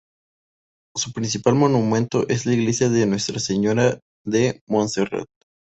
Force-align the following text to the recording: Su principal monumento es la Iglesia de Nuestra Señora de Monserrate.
Su 0.97 1.13
principal 1.13 1.53
monumento 1.53 2.27
es 2.27 2.47
la 2.47 2.53
Iglesia 2.55 2.89
de 2.89 3.05
Nuestra 3.05 3.37
Señora 3.37 3.99
de 4.25 4.59
Monserrate. 4.67 5.31